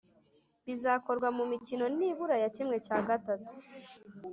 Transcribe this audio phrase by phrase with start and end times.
[0.65, 3.53] Bizakorwa mu mimikino nibura ya kimwe cya gatatu